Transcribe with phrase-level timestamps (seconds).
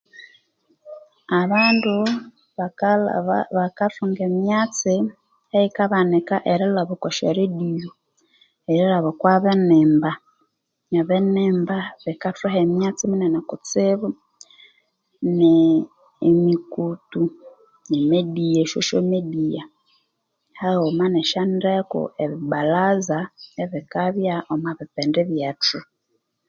[1.41, 1.93] Abandu
[3.61, 4.95] bakathunga emyatsi
[5.55, 7.91] eyikabanika erilaba okusyaredío
[8.69, 10.11] erilaba okobinimba
[10.99, 14.07] ebinimba bikathuha emyatsi minene kutsibu
[16.29, 17.21] nemikutu
[18.61, 19.63] esosho mediya
[20.59, 23.19] haghuma nesyondeku ebibbalaza
[23.63, 25.79] ebikabya omokipindi kyethu